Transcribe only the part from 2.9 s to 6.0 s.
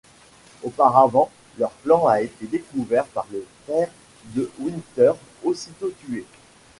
par le père de Winters, aussitôt